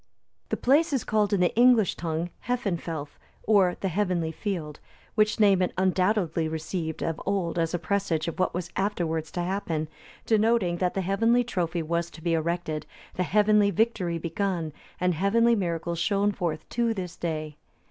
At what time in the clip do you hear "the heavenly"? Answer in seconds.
3.81-4.31, 10.95-11.43, 13.13-13.69